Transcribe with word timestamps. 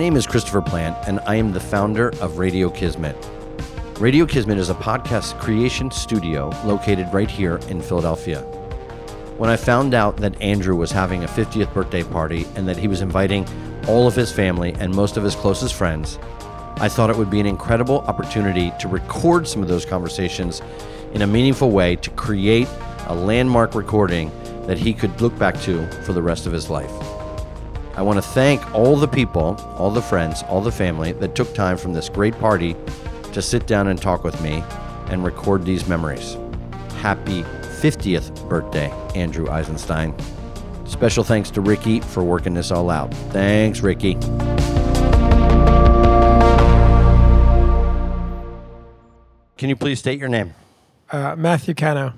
name 0.00 0.16
is 0.16 0.26
Christopher 0.26 0.62
Plant, 0.62 0.96
and 1.06 1.20
I 1.26 1.34
am 1.34 1.52
the 1.52 1.60
founder 1.60 2.08
of 2.22 2.38
Radio 2.38 2.70
Kismet. 2.70 3.14
Radio 3.98 4.24
Kismet 4.24 4.56
is 4.56 4.70
a 4.70 4.74
podcast 4.74 5.38
creation 5.38 5.90
studio 5.90 6.48
located 6.64 7.12
right 7.12 7.30
here 7.30 7.58
in 7.68 7.82
Philadelphia. 7.82 8.40
When 9.36 9.50
I 9.50 9.56
found 9.56 9.92
out 9.92 10.16
that 10.16 10.40
Andrew 10.40 10.74
was 10.74 10.90
having 10.90 11.22
a 11.22 11.26
50th 11.26 11.74
birthday 11.74 12.02
party 12.02 12.46
and 12.54 12.66
that 12.66 12.78
he 12.78 12.88
was 12.88 13.02
inviting 13.02 13.46
all 13.88 14.06
of 14.06 14.16
his 14.16 14.32
family 14.32 14.72
and 14.80 14.94
most 14.94 15.18
of 15.18 15.22
his 15.22 15.34
closest 15.34 15.74
friends, 15.74 16.18
I 16.76 16.88
thought 16.88 17.10
it 17.10 17.16
would 17.18 17.28
be 17.28 17.40
an 17.40 17.44
incredible 17.46 17.98
opportunity 18.06 18.72
to 18.80 18.88
record 18.88 19.46
some 19.46 19.60
of 19.60 19.68
those 19.68 19.84
conversations 19.84 20.62
in 21.12 21.20
a 21.20 21.26
meaningful 21.26 21.72
way 21.72 21.96
to 21.96 22.08
create 22.12 22.68
a 23.08 23.14
landmark 23.14 23.74
recording 23.74 24.30
that 24.66 24.78
he 24.78 24.94
could 24.94 25.20
look 25.20 25.38
back 25.38 25.60
to 25.60 25.86
for 26.04 26.14
the 26.14 26.22
rest 26.22 26.46
of 26.46 26.54
his 26.54 26.70
life. 26.70 27.09
I 27.96 28.02
want 28.02 28.18
to 28.18 28.22
thank 28.22 28.74
all 28.74 28.96
the 28.96 29.08
people, 29.08 29.56
all 29.76 29.90
the 29.90 30.02
friends, 30.02 30.42
all 30.44 30.60
the 30.60 30.72
family 30.72 31.12
that 31.12 31.34
took 31.34 31.52
time 31.54 31.76
from 31.76 31.92
this 31.92 32.08
great 32.08 32.38
party 32.38 32.76
to 33.32 33.42
sit 33.42 33.66
down 33.66 33.88
and 33.88 34.00
talk 34.00 34.22
with 34.22 34.40
me 34.40 34.62
and 35.08 35.24
record 35.24 35.64
these 35.64 35.88
memories. 35.88 36.36
Happy 36.98 37.42
50th 37.42 38.48
birthday, 38.48 38.90
Andrew 39.14 39.50
Eisenstein. 39.50 40.14
Special 40.86 41.24
thanks 41.24 41.50
to 41.50 41.60
Ricky 41.60 42.00
for 42.00 42.22
working 42.22 42.54
this 42.54 42.70
all 42.70 42.90
out. 42.90 43.12
Thanks, 43.32 43.80
Ricky. 43.80 44.14
Can 49.56 49.68
you 49.68 49.76
please 49.76 49.98
state 49.98 50.18
your 50.18 50.28
name? 50.28 50.54
Uh, 51.10 51.34
Matthew 51.36 51.74
Cano. 51.74 52.14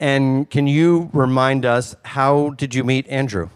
And 0.00 0.48
can 0.48 0.66
you 0.66 1.10
remind 1.12 1.66
us 1.66 1.94
how 2.04 2.50
did 2.50 2.74
you 2.74 2.82
meet 2.82 3.06
Andrew? 3.08 3.50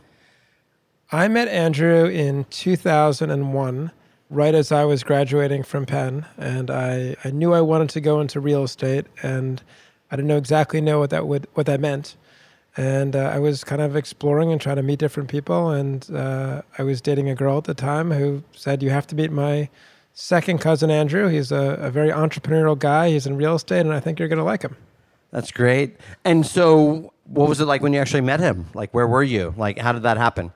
I 1.12 1.28
met 1.28 1.46
Andrew 1.46 2.06
in 2.06 2.46
2001, 2.50 3.92
right 4.28 4.54
as 4.54 4.72
I 4.72 4.84
was 4.84 5.04
graduating 5.04 5.62
from 5.62 5.86
Penn, 5.86 6.26
and 6.36 6.68
I, 6.68 7.14
I 7.22 7.30
knew 7.30 7.54
I 7.54 7.60
wanted 7.60 7.90
to 7.90 8.00
go 8.00 8.20
into 8.20 8.40
real 8.40 8.64
estate, 8.64 9.06
and 9.22 9.62
I 10.10 10.16
didn't 10.16 10.26
know 10.26 10.36
exactly 10.36 10.80
know 10.80 10.98
what 10.98 11.10
that 11.10 11.28
would 11.28 11.46
what 11.54 11.66
that 11.66 11.78
meant. 11.78 12.16
And 12.76 13.14
uh, 13.14 13.30
I 13.32 13.38
was 13.38 13.62
kind 13.62 13.80
of 13.80 13.94
exploring 13.94 14.50
and 14.50 14.60
trying 14.60 14.76
to 14.76 14.82
meet 14.82 14.98
different 14.98 15.28
people, 15.28 15.70
and 15.70 16.10
uh, 16.12 16.62
I 16.76 16.82
was 16.82 17.00
dating 17.00 17.28
a 17.28 17.36
girl 17.36 17.56
at 17.56 17.64
the 17.64 17.74
time 17.74 18.10
who 18.10 18.42
said, 18.52 18.82
"You 18.82 18.90
have 18.90 19.06
to 19.06 19.14
meet 19.14 19.30
my 19.30 19.68
second 20.12 20.58
cousin 20.58 20.90
Andrew. 20.90 21.28
He's 21.28 21.52
a, 21.52 21.78
a 21.80 21.90
very 21.90 22.10
entrepreneurial 22.10 22.76
guy. 22.76 23.10
He's 23.10 23.28
in 23.28 23.36
real 23.36 23.54
estate, 23.54 23.80
and 23.80 23.92
I 23.92 24.00
think 24.00 24.18
you're 24.18 24.28
going 24.28 24.38
to 24.38 24.44
like 24.44 24.62
him." 24.62 24.76
That's 25.30 25.52
great. 25.52 25.98
And 26.24 26.44
so, 26.44 27.12
what 27.26 27.48
was 27.48 27.60
it 27.60 27.66
like 27.66 27.80
when 27.80 27.92
you 27.92 28.00
actually 28.00 28.22
met 28.22 28.40
him? 28.40 28.66
Like, 28.74 28.92
where 28.92 29.06
were 29.06 29.22
you? 29.22 29.54
Like, 29.56 29.78
how 29.78 29.92
did 29.92 30.02
that 30.02 30.16
happen? 30.16 30.52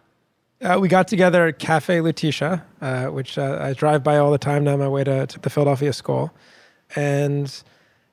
Uh, 0.63 0.79
we 0.79 0.89
got 0.89 1.09
together 1.09 1.47
at 1.47 1.59
Cafe 1.59 1.99
Lutetia, 2.01 2.63
uh, 2.83 3.07
which 3.07 3.39
uh, 3.39 3.59
I 3.61 3.73
drive 3.73 4.05
by 4.05 4.19
all 4.19 4.31
the 4.31 4.39
time 4.39 4.65
now 4.65 4.75
on 4.75 4.79
my 4.79 4.89
way 4.89 5.05
to, 5.05 5.27
to 5.27 5.39
the 5.39 5.49
Philadelphia 5.49 5.93
School. 5.95 6.31
And 6.95 7.63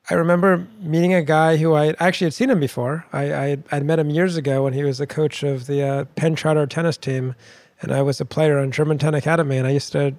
I 0.10 0.14
remember 0.14 0.66
meeting 0.80 1.14
a 1.14 1.22
guy 1.22 1.58
who 1.58 1.74
I 1.74 1.94
actually 2.00 2.28
had 2.28 2.34
seen 2.34 2.50
him 2.50 2.62
before. 2.62 3.06
I, 3.12 3.34
I 3.34 3.58
would 3.74 3.86
met 3.86 4.00
him 4.00 4.10
years 4.10 4.38
ago 4.38 4.64
when 4.64 4.72
he 4.72 4.84
was 4.84 5.00
the 5.00 5.08
coach 5.08 5.44
of 5.44 5.68
the 5.68 5.84
uh, 5.84 6.06
Penn 6.16 6.38
Charter 6.38 6.66
tennis 6.68 6.96
team, 6.96 7.36
and 7.82 7.92
I 7.92 8.02
was 8.02 8.22
a 8.22 8.26
player 8.26 8.58
on 8.60 8.72
Germantown 8.72 9.14
Academy. 9.14 9.58
And 9.58 9.68
I 9.68 9.72
used 9.72 9.92
to 9.92 10.16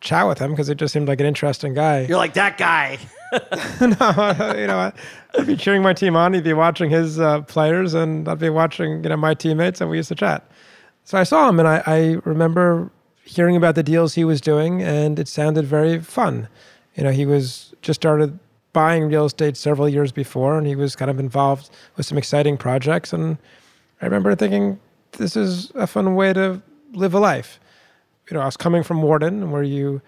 chat 0.00 0.26
with 0.26 0.38
him 0.38 0.52
because 0.52 0.70
it 0.70 0.76
just 0.76 0.94
seemed 0.94 1.08
like 1.08 1.20
an 1.20 1.26
interesting 1.26 1.74
guy. 1.74 2.02
You're 2.02 2.16
like 2.16 2.32
that 2.34 2.56
guy. 2.56 2.98
no, 3.82 4.54
you 4.58 4.66
know, 4.66 4.90
I'd 5.38 5.46
be 5.46 5.54
cheering 5.54 5.82
my 5.82 5.92
team 5.92 6.16
on. 6.16 6.32
He'd 6.32 6.44
be 6.44 6.54
watching 6.54 6.88
his 6.88 7.20
uh, 7.20 7.42
players, 7.42 7.92
and 7.92 8.26
I'd 8.26 8.38
be 8.38 8.48
watching, 8.48 9.02
you 9.02 9.10
know, 9.10 9.18
my 9.18 9.34
teammates, 9.34 9.82
and 9.82 9.90
we 9.90 9.98
used 9.98 10.08
to 10.08 10.14
chat. 10.14 10.50
So 11.08 11.16
I 11.16 11.22
saw 11.22 11.48
him 11.48 11.58
and 11.58 11.66
I, 11.66 11.82
I 11.86 11.98
remember 12.26 12.90
hearing 13.24 13.56
about 13.56 13.76
the 13.76 13.82
deals 13.82 14.12
he 14.12 14.24
was 14.24 14.42
doing 14.42 14.82
and 14.82 15.18
it 15.18 15.26
sounded 15.26 15.64
very 15.64 16.00
fun. 16.00 16.48
You 16.96 17.04
know, 17.04 17.12
he 17.12 17.24
was 17.24 17.74
just 17.80 17.98
started 17.98 18.38
buying 18.74 19.06
real 19.08 19.24
estate 19.24 19.56
several 19.56 19.88
years 19.88 20.12
before 20.12 20.58
and 20.58 20.66
he 20.66 20.76
was 20.76 20.94
kind 20.94 21.10
of 21.10 21.18
involved 21.18 21.70
with 21.96 22.04
some 22.04 22.18
exciting 22.18 22.58
projects. 22.58 23.14
And 23.14 23.38
I 24.02 24.04
remember 24.04 24.34
thinking, 24.34 24.78
this 25.12 25.34
is 25.34 25.72
a 25.74 25.86
fun 25.86 26.14
way 26.14 26.34
to 26.34 26.60
live 26.92 27.14
a 27.14 27.20
life. 27.20 27.58
You 28.30 28.36
know, 28.36 28.42
I 28.42 28.44
was 28.44 28.58
coming 28.58 28.82
from 28.82 29.00
Wharton 29.00 29.50
where 29.50 29.62
you, 29.62 30.02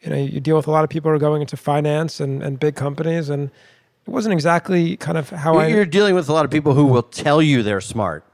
you 0.00 0.10
know, 0.10 0.16
you 0.16 0.40
deal 0.40 0.56
with 0.56 0.66
a 0.66 0.72
lot 0.72 0.82
of 0.82 0.90
people 0.90 1.08
who 1.08 1.14
are 1.14 1.20
going 1.20 1.42
into 1.42 1.56
finance 1.56 2.18
and, 2.18 2.42
and 2.42 2.58
big 2.58 2.74
companies 2.74 3.28
and 3.28 3.44
it 3.44 4.10
wasn't 4.10 4.32
exactly 4.32 4.96
kind 4.96 5.18
of 5.18 5.30
how 5.30 5.52
You're 5.52 5.62
I. 5.62 5.66
You're 5.68 5.86
dealing 5.86 6.16
with 6.16 6.28
a 6.28 6.32
lot 6.32 6.44
of 6.44 6.50
people 6.50 6.74
who 6.74 6.86
will 6.86 7.04
tell 7.04 7.40
you 7.40 7.62
they're 7.62 7.80
smart. 7.80 8.24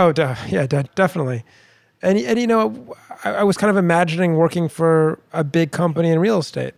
Oh, 0.00 0.12
de- 0.12 0.34
yeah, 0.48 0.66
de- 0.66 0.88
definitely. 0.94 1.44
And, 2.00 2.16
and 2.16 2.38
you 2.38 2.46
know, 2.46 2.96
I, 3.22 3.32
I 3.32 3.42
was 3.42 3.58
kind 3.58 3.70
of 3.70 3.76
imagining 3.76 4.36
working 4.36 4.66
for 4.66 5.20
a 5.34 5.44
big 5.44 5.72
company 5.72 6.08
in 6.08 6.18
real 6.18 6.38
estate, 6.38 6.72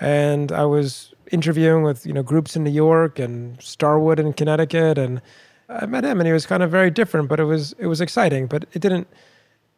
and 0.00 0.50
I 0.50 0.64
was 0.64 1.12
interviewing 1.30 1.82
with 1.82 2.06
you 2.06 2.14
know 2.14 2.22
groups 2.22 2.56
in 2.56 2.64
New 2.64 2.70
York 2.70 3.18
and 3.18 3.60
Starwood 3.60 4.18
in 4.18 4.32
Connecticut, 4.32 4.96
and 4.96 5.20
I 5.68 5.84
met 5.84 6.02
him, 6.02 6.18
and 6.18 6.26
he 6.26 6.32
was 6.32 6.46
kind 6.46 6.62
of 6.62 6.70
very 6.70 6.90
different, 6.90 7.28
but 7.28 7.40
it 7.40 7.44
was 7.44 7.74
it 7.78 7.88
was 7.88 8.00
exciting. 8.00 8.46
But 8.46 8.64
it 8.72 8.80
didn't 8.80 9.06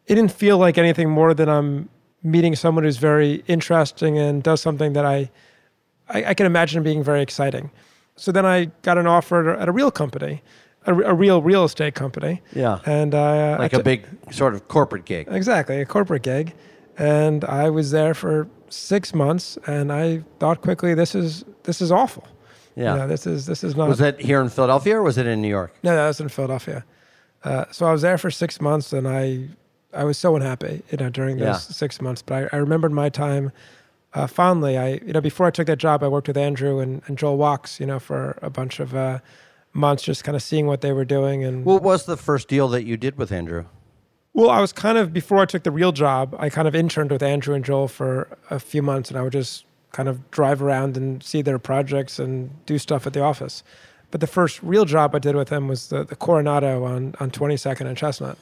it 0.06 0.14
didn't 0.14 0.30
feel 0.30 0.58
like 0.58 0.78
anything 0.78 1.10
more 1.10 1.34
than 1.34 1.48
I'm 1.48 1.88
meeting 2.22 2.54
someone 2.54 2.84
who's 2.84 2.98
very 2.98 3.42
interesting 3.48 4.18
and 4.18 4.40
does 4.40 4.60
something 4.60 4.92
that 4.92 5.04
I 5.04 5.28
I, 6.10 6.26
I 6.26 6.34
can 6.34 6.46
imagine 6.46 6.84
being 6.84 7.02
very 7.02 7.22
exciting. 7.22 7.72
So 8.14 8.30
then 8.30 8.46
I 8.46 8.66
got 8.82 8.98
an 8.98 9.08
offer 9.08 9.50
at 9.50 9.68
a 9.68 9.72
real 9.72 9.90
company 9.90 10.42
a, 10.86 10.94
a 10.94 11.14
real 11.14 11.42
real 11.42 11.64
estate 11.64 11.94
company. 11.94 12.42
Yeah. 12.54 12.80
And 12.86 13.14
I, 13.14 13.54
uh, 13.54 13.58
like 13.58 13.72
a 13.72 13.82
big 13.82 14.06
sort 14.30 14.54
of 14.54 14.68
corporate 14.68 15.04
gig. 15.04 15.28
Exactly, 15.30 15.80
a 15.80 15.86
corporate 15.86 16.22
gig. 16.22 16.54
And 16.96 17.44
I 17.44 17.70
was 17.70 17.90
there 17.90 18.14
for 18.14 18.48
six 18.68 19.14
months, 19.14 19.58
and 19.66 19.92
I 19.92 20.22
thought 20.38 20.60
quickly, 20.60 20.94
this 20.94 21.14
is 21.14 21.44
this 21.64 21.80
is 21.80 21.90
awful. 21.90 22.26
Yeah. 22.76 22.92
You 22.92 23.00
know, 23.00 23.08
this 23.08 23.26
is 23.26 23.46
this 23.46 23.64
is 23.64 23.76
not. 23.76 23.88
Was 23.88 23.98
that 23.98 24.20
here 24.20 24.40
in 24.40 24.48
Philadelphia 24.48 24.96
or 24.96 25.02
was 25.02 25.18
it 25.18 25.26
in 25.26 25.40
New 25.40 25.48
York? 25.48 25.74
No, 25.82 25.94
that 25.94 26.06
was 26.06 26.20
in 26.20 26.28
Philadelphia. 26.28 26.84
Uh, 27.42 27.64
so 27.70 27.86
I 27.86 27.92
was 27.92 28.02
there 28.02 28.18
for 28.18 28.30
six 28.30 28.60
months, 28.60 28.92
and 28.92 29.06
I 29.06 29.48
I 29.92 30.04
was 30.04 30.18
so 30.18 30.34
unhappy, 30.34 30.82
you 30.90 30.98
know, 30.98 31.08
during 31.10 31.36
those 31.38 31.46
yeah. 31.46 31.56
six 31.56 32.00
months. 32.00 32.22
But 32.22 32.52
I, 32.52 32.56
I 32.56 32.60
remembered 32.60 32.92
my 32.92 33.08
time 33.08 33.52
uh, 34.14 34.26
fondly. 34.26 34.76
I 34.76 35.00
you 35.06 35.12
know 35.12 35.20
before 35.20 35.46
I 35.46 35.50
took 35.50 35.66
that 35.66 35.78
job, 35.78 36.02
I 36.02 36.08
worked 36.08 36.28
with 36.28 36.36
Andrew 36.36 36.80
and, 36.80 37.02
and 37.06 37.16
Joel 37.16 37.38
Wachs, 37.38 37.80
you 37.80 37.86
know, 37.86 37.98
for 37.98 38.38
a 38.42 38.50
bunch 38.50 38.80
of. 38.80 38.94
Uh, 38.94 39.18
months 39.74 40.02
just 40.02 40.24
kind 40.24 40.36
of 40.36 40.42
seeing 40.42 40.66
what 40.66 40.80
they 40.80 40.92
were 40.92 41.04
doing 41.04 41.44
and 41.44 41.64
what 41.64 41.82
was 41.82 42.06
the 42.06 42.16
first 42.16 42.48
deal 42.48 42.68
that 42.68 42.84
you 42.84 42.96
did 42.96 43.16
with 43.18 43.32
andrew? 43.32 43.66
Well 44.32 44.50
i 44.50 44.60
was 44.60 44.72
kind 44.72 44.96
of 44.98 45.12
before 45.12 45.38
i 45.38 45.44
took 45.44 45.62
the 45.62 45.70
real 45.70 45.92
job 45.92 46.34
i 46.38 46.48
kind 46.48 46.66
of 46.66 46.74
interned 46.74 47.10
with 47.10 47.22
andrew 47.22 47.54
and 47.54 47.64
joel 47.64 47.88
for 47.88 48.36
a 48.50 48.58
few 48.58 48.82
months 48.82 49.10
and 49.10 49.18
i 49.18 49.22
would 49.22 49.32
just 49.32 49.64
kind 49.94 50.08
of 50.08 50.30
drive 50.30 50.60
around 50.60 50.96
and 50.96 51.22
see 51.22 51.40
their 51.40 51.58
projects 51.58 52.18
and 52.18 52.50
do 52.66 52.78
stuff 52.78 53.06
at 53.06 53.12
the 53.12 53.20
office. 53.20 53.62
But 54.10 54.20
the 54.20 54.26
first 54.26 54.62
real 54.62 54.84
job 54.84 55.14
i 55.14 55.18
did 55.18 55.34
with 55.36 55.48
them 55.48 55.68
was 55.68 55.88
the, 55.88 56.04
the 56.04 56.16
coronado 56.16 56.84
on, 56.84 57.14
on 57.20 57.30
22nd 57.30 57.86
and 57.86 57.96
chestnut. 57.96 58.36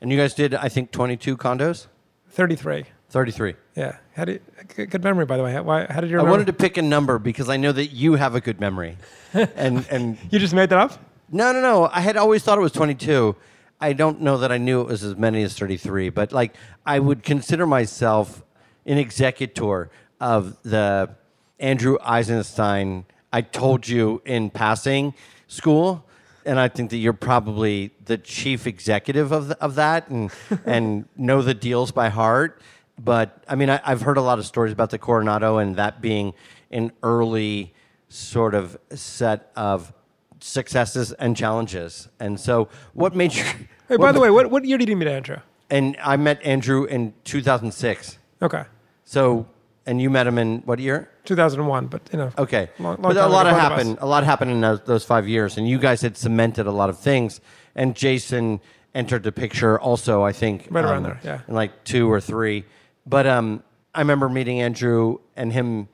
And 0.00 0.12
you 0.12 0.16
guys 0.16 0.34
did 0.34 0.54
i 0.54 0.68
think 0.68 0.92
22 0.92 1.36
condos? 1.36 1.86
33 2.28 2.84
33 3.10 3.54
yeah 3.76 3.96
how 4.14 4.24
did 4.24 4.40
good 4.74 5.02
memory 5.04 5.26
by 5.26 5.36
the 5.36 5.42
way 5.42 5.58
why 5.60 5.86
how 5.90 6.00
did 6.00 6.10
you 6.10 6.16
remember? 6.16 6.28
i 6.28 6.30
wanted 6.30 6.46
to 6.46 6.52
pick 6.52 6.76
a 6.76 6.82
number 6.82 7.18
because 7.18 7.48
i 7.48 7.56
know 7.56 7.72
that 7.72 7.88
you 7.88 8.14
have 8.14 8.34
a 8.34 8.40
good 8.40 8.60
memory 8.60 8.96
and 9.34 9.86
and 9.90 10.18
you 10.30 10.38
just 10.38 10.54
made 10.54 10.68
that 10.70 10.78
up? 10.78 10.98
No, 11.30 11.52
no, 11.52 11.60
no. 11.60 11.88
I 11.92 12.00
had 12.00 12.16
always 12.16 12.42
thought 12.42 12.58
it 12.58 12.62
was 12.62 12.72
22. 12.72 13.36
I 13.80 13.92
don't 13.92 14.20
know 14.20 14.38
that 14.38 14.50
I 14.50 14.58
knew 14.58 14.80
it 14.80 14.88
was 14.88 15.04
as 15.04 15.16
many 15.16 15.42
as 15.42 15.56
33, 15.56 16.10
but 16.10 16.32
like 16.32 16.54
I 16.84 16.98
would 16.98 17.22
consider 17.22 17.66
myself 17.66 18.42
an 18.84 18.98
executor 18.98 19.90
of 20.20 20.60
the 20.62 21.10
Andrew 21.58 21.96
Eisenstein 22.02 23.04
I 23.32 23.42
told 23.42 23.86
you 23.86 24.22
in 24.24 24.50
passing 24.50 25.14
school 25.46 26.04
and 26.44 26.58
I 26.58 26.68
think 26.68 26.90
that 26.90 26.96
you're 26.96 27.12
probably 27.12 27.92
the 28.04 28.18
chief 28.18 28.66
executive 28.66 29.30
of, 29.30 29.48
the, 29.48 29.58
of 29.62 29.76
that 29.76 30.08
and 30.08 30.32
and 30.64 31.06
know 31.16 31.42
the 31.42 31.54
deals 31.54 31.92
by 31.92 32.08
heart. 32.08 32.60
But 33.02 33.44
I 33.48 33.54
mean, 33.54 33.70
I, 33.70 33.80
have 33.84 34.02
heard 34.02 34.18
a 34.18 34.22
lot 34.22 34.38
of 34.38 34.46
stories 34.46 34.72
about 34.72 34.90
the 34.90 34.98
Coronado 34.98 35.58
and 35.58 35.76
that 35.76 36.00
being 36.02 36.34
an 36.70 36.92
early 37.02 37.72
sort 38.08 38.54
of 38.54 38.78
set 38.94 39.50
of 39.56 39.92
successes 40.40 41.12
and 41.12 41.36
challenges. 41.36 42.08
And 42.18 42.38
so, 42.38 42.68
what 42.92 43.14
made 43.14 43.34
you? 43.34 43.44
Hey, 43.88 43.96
by 43.96 44.12
the 44.12 44.20
way, 44.20 44.30
what, 44.30 44.52
what 44.52 44.64
year 44.64 44.78
did 44.78 44.88
you 44.88 44.94
meet 44.94 45.08
Andrew? 45.08 45.38
And 45.68 45.96
I 46.00 46.16
met 46.16 46.40
Andrew 46.44 46.84
in 46.84 47.12
2006. 47.24 48.18
Okay. 48.40 48.62
So, 49.02 49.48
and 49.84 50.00
you 50.00 50.08
met 50.10 50.28
him 50.28 50.38
in 50.38 50.60
what 50.60 50.78
year? 50.78 51.10
2001, 51.24 51.88
but 51.88 52.08
you 52.12 52.18
know. 52.18 52.30
Okay. 52.38 52.70
Long, 52.78 53.02
long 53.02 53.14
but 53.14 53.16
a 53.16 53.26
lot 53.26 53.46
happened. 53.46 53.98
A 54.00 54.06
lot 54.06 54.22
happened 54.22 54.52
in 54.52 54.60
those, 54.60 54.80
those 54.82 55.04
five 55.04 55.26
years, 55.26 55.56
and 55.56 55.68
you 55.68 55.76
guys 55.76 56.02
had 56.02 56.16
cemented 56.16 56.68
a 56.68 56.70
lot 56.70 56.88
of 56.88 57.00
things. 57.00 57.40
And 57.74 57.96
Jason 57.96 58.60
entered 58.94 59.24
the 59.24 59.32
picture 59.32 59.76
also, 59.80 60.22
I 60.22 60.30
think. 60.30 60.68
Right 60.70 60.84
um, 60.84 60.90
around 60.92 61.02
there, 61.02 61.20
yeah. 61.24 61.40
In 61.48 61.54
like 61.54 61.82
two 61.82 62.08
or 62.08 62.20
three. 62.20 62.64
But 63.10 63.26
um, 63.26 63.64
I 63.92 63.98
remember 63.98 64.28
meeting 64.28 64.60
Andrew 64.60 65.18
and 65.34 65.52
him 65.52 65.88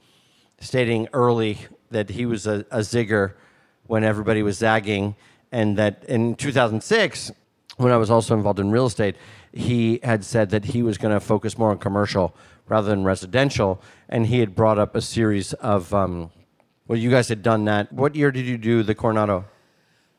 stating 0.61 1.09
early 1.15 1.59
that 1.91 2.11
he 2.11 2.27
was 2.27 2.47
a, 2.47 2.67
a 2.71 2.81
zigger 2.81 3.33
when 3.87 4.05
everybody 4.05 4.43
was 4.43 4.59
zagging, 4.59 5.17
and 5.51 5.79
that 5.79 6.05
in 6.05 6.35
2006, 6.35 7.33
when 7.79 7.91
I 7.91 7.97
was 7.97 8.11
also 8.11 8.35
involved 8.35 8.61
in 8.61 8.71
real 8.71 8.85
estate, 8.85 9.17
he 9.51 9.99
had 10.03 10.25
said 10.25 10.51
that 10.51 10.67
he 10.67 10.83
was 10.83 10.99
going 10.99 11.15
to 11.15 11.21
focus 11.21 11.57
more 11.57 11.71
on 11.71 11.79
commercial 11.79 12.37
rather 12.69 12.91
than 12.91 13.03
residential, 13.03 13.81
and 14.11 14.27
he 14.27 14.41
had 14.41 14.55
brought 14.55 14.79
up 14.79 14.95
a 14.95 15.01
series 15.01 15.55
of. 15.55 15.95
Um, 15.95 16.31
well, 16.87 16.99
you 16.99 17.11
guys 17.11 17.29
had 17.29 17.43
done 17.43 17.65
that. 17.65 17.93
What 17.93 18.15
year 18.15 18.31
did 18.31 18.45
you 18.45 18.59
do 18.59 18.83
the 18.83 18.95
Coronado? 18.95 19.47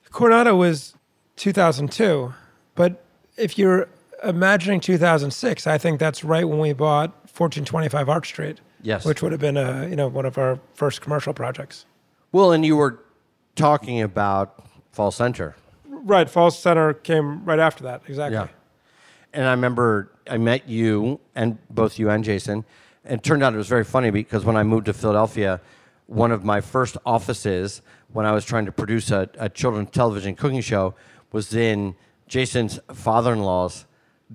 Coronado 0.09 0.55
was 0.55 0.95
2002, 1.35 2.33
but 2.73 3.05
if 3.37 3.57
you're 3.59 3.87
imagining 4.23 4.79
2006, 4.79 5.67
I 5.67 5.77
think 5.77 5.99
that's 5.99 6.23
right 6.23 6.47
when 6.47 6.59
we 6.59 6.73
bought 6.73 7.09
1425 7.37 8.09
Arch 8.09 8.27
Street. 8.27 8.61
Yes. 8.81 9.05
Which 9.05 9.21
would 9.21 9.31
have 9.31 9.41
been 9.41 9.57
a, 9.57 9.87
you 9.89 9.95
know, 9.95 10.07
one 10.07 10.25
of 10.25 10.37
our 10.37 10.59
first 10.73 11.01
commercial 11.01 11.33
projects. 11.33 11.85
Well, 12.31 12.51
and 12.51 12.65
you 12.65 12.75
were 12.77 12.99
talking 13.55 14.01
about 14.01 14.65
Fall 14.91 15.11
Center. 15.11 15.55
Right. 15.85 16.29
Fall 16.29 16.51
Center 16.51 16.93
came 16.93 17.43
right 17.43 17.59
after 17.59 17.83
that. 17.83 18.03
Exactly. 18.07 18.37
Yeah. 18.37 18.47
And 19.33 19.45
I 19.45 19.51
remember 19.51 20.11
I 20.29 20.37
met 20.37 20.69
you 20.69 21.19
and 21.35 21.57
both 21.69 21.97
you 21.99 22.09
and 22.09 22.23
Jason. 22.23 22.65
And 23.03 23.19
it 23.19 23.23
turned 23.23 23.43
out 23.43 23.53
it 23.53 23.57
was 23.57 23.67
very 23.67 23.83
funny 23.83 24.11
because 24.11 24.45
when 24.45 24.55
I 24.55 24.63
moved 24.63 24.85
to 24.85 24.93
Philadelphia, 24.93 25.59
one 26.05 26.31
of 26.31 26.43
my 26.43 26.61
first 26.61 26.97
offices 27.05 27.81
when 28.13 28.25
I 28.25 28.31
was 28.31 28.45
trying 28.45 28.65
to 28.65 28.71
produce 28.71 29.11
a, 29.11 29.29
a 29.37 29.49
children's 29.49 29.89
television 29.89 30.35
cooking 30.35 30.61
show 30.61 30.95
was 31.31 31.53
in 31.53 31.95
Jason's 32.27 32.79
father 32.93 33.33
in 33.33 33.39
law's 33.39 33.85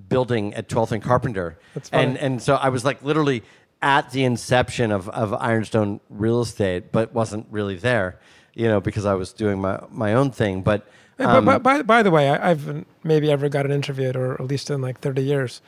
building 0.08 0.54
at 0.54 0.68
12th 0.68 0.92
and 0.92 1.02
Carpenter. 1.02 1.58
That's 1.74 1.88
funny. 1.88 2.04
And, 2.04 2.18
and 2.18 2.42
so 2.42 2.54
I 2.54 2.68
was 2.68 2.84
like 2.84 3.02
literally 3.02 3.42
at 3.82 4.10
the 4.12 4.24
inception 4.24 4.92
of, 4.92 5.08
of 5.10 5.34
Ironstone 5.34 6.00
real 6.08 6.40
estate, 6.40 6.92
but 6.92 7.12
wasn't 7.12 7.46
really 7.50 7.76
there, 7.76 8.18
you 8.54 8.68
know, 8.68 8.80
because 8.80 9.04
I 9.04 9.14
was 9.14 9.32
doing 9.32 9.60
my, 9.60 9.80
my 9.90 10.14
own 10.14 10.30
thing. 10.30 10.62
But, 10.62 10.86
um, 11.18 11.44
but, 11.44 11.62
by, 11.62 11.78
by, 11.78 11.82
by 11.82 12.02
the 12.02 12.10
way, 12.10 12.30
I, 12.30 12.48
haven't 12.48 12.86
maybe 13.02 13.30
ever 13.30 13.48
gotten 13.48 13.72
interviewed, 13.72 14.16
or 14.16 14.34
at 14.34 14.46
least 14.46 14.70
in 14.70 14.80
like 14.80 15.00
30 15.00 15.22
years. 15.22 15.60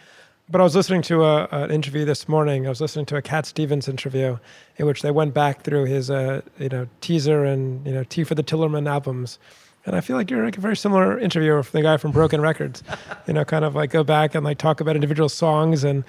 But 0.48 0.60
I 0.60 0.64
was 0.64 0.76
listening 0.76 1.02
to 1.02 1.24
a, 1.24 1.48
an 1.50 1.70
interview 1.70 2.04
this 2.04 2.28
morning. 2.28 2.66
I 2.66 2.68
was 2.68 2.80
listening 2.80 3.06
to 3.06 3.16
a 3.16 3.22
Cat 3.22 3.46
Stevens 3.46 3.88
interview, 3.88 4.38
in 4.76 4.86
which 4.86 5.02
they 5.02 5.10
went 5.10 5.32
back 5.32 5.62
through 5.62 5.86
his, 5.86 6.10
uh, 6.10 6.42
you 6.58 6.68
know, 6.68 6.86
teaser 7.00 7.44
and 7.44 7.84
you 7.86 7.94
know, 7.94 8.04
Tea 8.04 8.24
for 8.24 8.34
the 8.34 8.42
Tillerman 8.42 8.88
albums. 8.88 9.38
And 9.86 9.94
I 9.94 10.00
feel 10.00 10.16
like 10.16 10.30
you're 10.30 10.44
like 10.44 10.56
a 10.56 10.60
very 10.60 10.76
similar 10.76 11.18
interviewer 11.18 11.62
from 11.62 11.78
the 11.78 11.82
guy 11.82 11.96
from 11.96 12.10
Broken 12.10 12.40
Records. 12.40 12.82
you 13.26 13.34
know, 13.34 13.44
kind 13.44 13.64
of 13.64 13.74
like 13.74 13.90
go 13.90 14.02
back 14.02 14.34
and 14.34 14.44
like 14.44 14.58
talk 14.58 14.80
about 14.80 14.94
individual 14.94 15.28
songs 15.28 15.84
and 15.84 16.04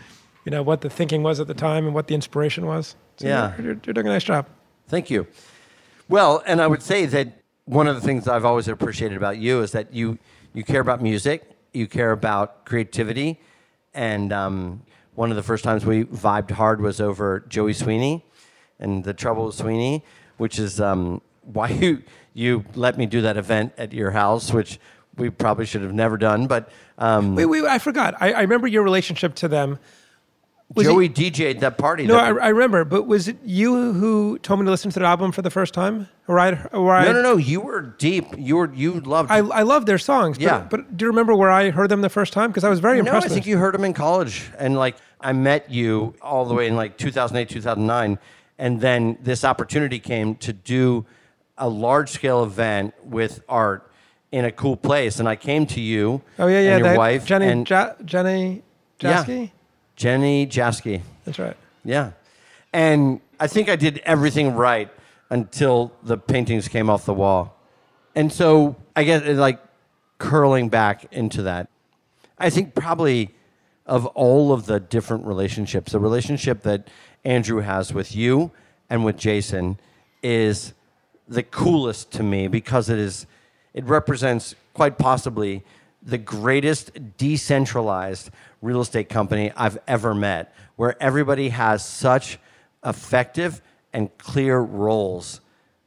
you 0.46 0.52
know 0.52 0.62
what 0.64 0.82
the 0.82 0.90
thinking 0.90 1.24
was 1.24 1.40
at 1.40 1.48
the 1.48 1.54
time 1.54 1.86
and 1.86 1.94
what 1.94 2.08
the 2.08 2.16
inspiration 2.16 2.66
was. 2.66 2.96
So 3.18 3.28
Yeah. 3.28 3.54
you're, 3.58 3.78
you're, 3.84 3.94
doing 3.94 4.08
a 4.08 4.12
nice 4.12 4.24
job. 4.24 4.48
Thank 4.88 5.10
you. 5.10 5.28
Well, 6.08 6.44
and 6.46 6.62
I 6.62 6.68
would 6.68 6.84
say 6.84 7.06
that 7.08 7.42
one 7.66 7.88
of 7.88 7.96
the 7.96 8.02
things 8.02 8.28
I've 8.28 8.46
always 8.46 8.68
appreciated 8.68 9.18
about 9.18 9.38
you 9.38 9.62
is 9.62 9.72
that 9.72 9.94
you 9.94 10.20
you 10.54 10.64
care 10.64 10.80
about 10.80 11.02
music, 11.02 11.50
you 11.74 11.88
care 11.88 12.12
about 12.12 12.64
creativity, 12.66 13.42
and 13.94 14.32
um, 14.32 14.84
one 15.16 15.32
of 15.32 15.36
the 15.36 15.44
first 15.44 15.64
times 15.64 15.86
we 15.86 16.06
vibed 16.06 16.52
hard 16.52 16.80
was 16.80 17.02
over 17.02 17.44
Joey 17.50 17.74
Sweeney 17.74 18.24
and 18.80 19.04
the 19.04 19.14
Trouble 19.14 19.48
with 19.48 19.56
Sweeney, 19.56 20.04
which 20.38 20.60
is 20.60 20.80
um, 20.80 21.22
why 21.46 21.70
you 21.82 22.04
you 22.34 22.66
let 22.76 22.98
me 22.98 23.06
do 23.06 23.22
that 23.22 23.38
event 23.38 23.74
at 23.78 23.94
your 23.94 24.12
house, 24.12 24.52
which 24.52 24.80
we 25.18 25.30
probably 25.30 25.66
should 25.66 25.82
have 25.82 25.94
never 25.94 26.18
done, 26.18 26.48
but. 26.48 26.70
Um, 26.98 27.36
Wait, 27.36 27.46
wait, 27.46 27.66
I 27.66 27.78
forgot. 27.78 28.16
I, 28.22 28.32
I 28.32 28.42
remember 28.42 28.68
your 28.68 28.82
relationship 28.84 29.36
to 29.36 29.50
them. 29.50 29.80
Was 30.74 30.88
it- 30.88 30.90
Joey 30.90 31.10
DJ'd 31.10 31.60
that 31.60 31.78
party. 31.78 32.08
No, 32.08 32.16
that- 32.16 32.42
I, 32.42 32.46
I 32.46 32.48
remember, 32.50 32.86
but 32.86 33.04
was 33.06 33.28
it 33.28 33.38
you 33.44 33.92
who 33.94 34.40
told 34.40 34.62
me 34.62 34.66
to 34.66 34.72
listen 34.72 34.92
to 34.92 35.00
the 35.00 35.06
album 35.06 35.32
for 35.34 35.42
the 35.42 35.50
first 35.52 35.74
time? 35.74 36.08
Or 36.28 36.40
I, 36.40 36.54
or 36.72 36.94
I, 36.96 37.04
no, 37.04 37.12
no, 37.12 37.22
no. 37.22 37.36
You 37.38 37.60
were 37.62 37.82
deep. 37.82 38.26
You 38.38 38.56
were 38.56 38.74
you 38.74 39.02
loved. 39.02 39.30
I, 39.30 39.40
I 39.40 39.62
love 39.64 39.86
their 39.86 39.98
songs. 39.98 40.38
But, 40.38 40.44
Yeah. 40.46 40.66
But 40.70 40.96
do 40.96 41.04
you 41.06 41.10
remember 41.12 41.36
where 41.36 41.52
I 41.52 41.70
heard 41.70 41.90
them 41.90 42.00
the 42.02 42.10
first 42.10 42.32
time? 42.34 42.50
Because 42.50 42.64
I 42.64 42.70
was 42.70 42.80
very 42.80 42.96
No, 43.02 43.02
impressed. 43.08 43.26
I 43.28 43.30
think 43.30 43.46
you 43.46 43.58
heard 43.58 43.74
them 43.74 43.84
in 43.84 43.94
college, 43.94 44.50
and 44.58 44.76
like 44.78 44.96
I 45.20 45.34
met 45.34 45.70
you 45.70 46.16
all 46.22 46.46
the 46.46 46.54
way 46.54 46.68
in 46.68 46.76
like 46.78 46.98
2008, 46.98 47.50
2009, 47.50 48.18
and 48.58 48.80
then 48.82 49.18
this 49.22 49.44
opportunity 49.44 50.00
came 50.00 50.36
to 50.36 50.54
do 50.54 51.06
a 51.58 51.70
large 51.70 52.10
scale 52.10 52.44
event 52.44 52.94
with 53.04 53.44
art 53.48 53.90
in 54.32 54.46
a 54.46 54.52
cool 54.52 54.76
place, 54.76 55.20
and 55.20 55.30
I 55.30 55.36
came 55.36 55.66
to 55.68 55.80
you. 55.82 56.22
Oh 56.40 56.48
yeah, 56.48 56.60
yeah. 56.62 56.70
and 56.76 56.80
your 56.80 56.90
that- 56.90 56.98
wife 56.98 57.26
Jenny, 57.26 57.48
and 57.48 57.70
ja, 57.70 57.94
Jenny, 58.04 58.64
Yeah. 59.02 59.48
Jenny 59.96 60.48
Jasky. 60.48 61.02
That's 61.24 61.40
right. 61.40 61.56
Yeah, 61.84 62.12
and 62.74 63.22
I 63.40 63.48
think 63.48 63.70
I 63.70 63.76
did 63.76 64.00
everything 64.00 64.56
right 64.56 64.90
until 65.30 65.92
the 66.04 66.18
paintings 66.18 66.68
came 66.68 66.90
off 66.90 67.06
the 67.06 67.14
wall, 67.14 67.56
and 68.16 68.32
so 68.32 68.76
I 68.96 69.04
get 69.04 69.26
like 69.36 69.60
curling 70.18 70.70
back 70.70 71.06
into 71.14 71.44
that. 71.44 71.68
I 72.38 72.50
think 72.50 72.76
probably 72.76 73.34
of 73.86 74.06
all 74.08 74.52
of 74.52 74.66
the 74.66 74.80
different 74.80 75.26
relationships, 75.26 75.92
the 75.94 76.00
relationship 76.00 76.64
that 76.64 76.90
Andrew 77.24 77.62
has 77.62 77.94
with 77.94 78.16
you 78.16 78.52
and 78.90 79.06
with 79.06 79.16
Jason 79.18 79.80
is 80.24 80.74
the 81.28 81.44
coolest 81.44 82.12
to 82.14 82.24
me 82.24 82.48
because 82.48 82.90
it 82.90 83.00
is 83.00 83.26
it 83.74 83.84
represents 83.86 84.56
quite 84.74 84.98
possibly 84.98 85.64
the 86.02 86.18
greatest 86.18 87.18
decentralized 87.18 88.30
real 88.62 88.80
estate 88.80 89.10
company 89.10 89.52
I've 89.56 89.78
ever 89.88 90.16
met, 90.16 90.56
where 90.76 91.02
everybody 91.04 91.50
has 91.50 91.84
such 91.84 92.40
effective 92.86 93.62
and 93.92 94.16
clear 94.18 94.60
roles. 94.60 95.42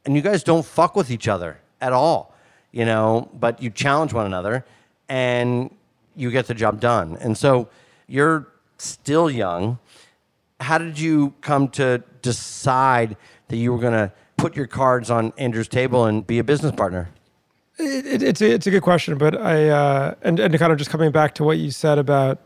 And 0.05 0.14
you 0.17 0.23
guys 0.23 0.43
don't 0.43 0.67
fuck 0.67 0.96
with 0.96 1.11
each 1.11 1.29
other 1.29 1.61
at 1.81 1.93
all, 1.93 2.34
you 2.73 2.84
know, 2.84 3.31
but 3.32 3.62
you 3.62 3.70
challenge 3.70 4.12
one 4.12 4.26
another 4.26 4.64
and 5.08 5.75
you 6.14 6.31
get 6.31 6.46
the 6.46 6.55
job 6.55 6.81
done. 6.81 7.17
And 7.20 7.38
so 7.38 7.69
you're 8.06 8.49
still 8.79 9.31
young. 9.31 9.79
How 10.61 10.79
did 10.79 10.99
you 10.99 11.32
come 11.41 11.69
to 11.69 12.02
decide 12.23 13.17
that 13.49 13.56
you 13.56 13.73
were 13.73 13.79
going 13.79 13.93
to 13.93 14.12
put 14.38 14.56
your 14.56 14.67
cards 14.67 15.11
on 15.11 15.32
Andrew's 15.37 15.69
table 15.69 16.06
and 16.06 16.26
be 16.26 16.38
a 16.38 16.44
business 16.44 16.73
partner? 16.73 17.11
It, 17.79 18.06
it, 18.06 18.23
it's 18.23 18.40
a, 18.40 18.50
it's 18.50 18.67
a 18.67 18.70
good 18.70 18.82
question, 18.82 19.19
but 19.19 19.37
I 19.37 19.69
uh, 19.69 20.14
and 20.23 20.40
and 20.40 20.58
kind 20.58 20.73
of 20.73 20.79
just 20.79 20.90
coming 20.90 21.12
back 21.12 21.35
to 21.37 21.44
what 21.44 21.58
you 21.58 21.70
said 21.70 21.99
about 21.99 22.40